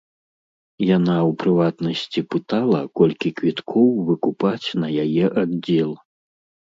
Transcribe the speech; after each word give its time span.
Яна, 0.97 1.17
у 1.31 1.33
прыватнасці, 1.43 2.19
пытала, 2.35 2.79
колькі 3.01 3.35
квіткоў 3.43 3.87
выкупаць 4.09 4.67
на 4.85 4.93
яе 5.05 5.25
аддзел. 5.43 5.91